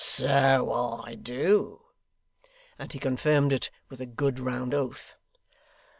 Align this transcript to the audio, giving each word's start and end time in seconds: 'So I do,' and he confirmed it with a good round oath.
'So 0.03 0.99
I 1.05 1.13
do,' 1.13 1.83
and 2.79 2.91
he 2.91 2.97
confirmed 2.97 3.53
it 3.53 3.69
with 3.87 4.01
a 4.01 4.07
good 4.07 4.39
round 4.39 4.73
oath. 4.73 5.15